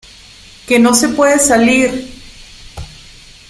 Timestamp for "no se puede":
0.79-1.37